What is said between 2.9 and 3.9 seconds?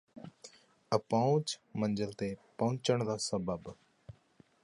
ਦਾ ਸਬੱਬ